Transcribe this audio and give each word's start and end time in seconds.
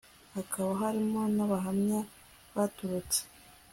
hakaba 0.35 0.71
harimo 0.81 1.21
n 1.35 1.37
abahamya 1.45 1.99
baturutse 2.55 3.19